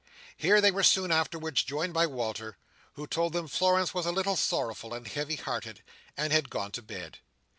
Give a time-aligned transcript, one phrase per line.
[0.35, 2.57] Here they were soon afterwards joined by Walter,
[2.93, 5.83] who told them Florence was a little sorrowful and heavy hearted,
[6.17, 7.19] and had gone to bed.